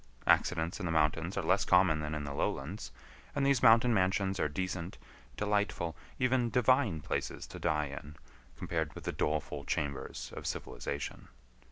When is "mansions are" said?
3.93-4.49